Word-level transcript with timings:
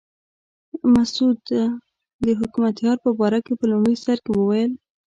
مسعود 0.93 1.37
د 2.25 2.27
حکمتیار 2.39 2.97
په 3.05 3.09
باره 3.19 3.39
کې 3.45 3.53
په 3.59 3.65
لومړي 3.71 3.95
سر 4.05 4.17
کې 4.25 4.31
وویل. 4.35 4.71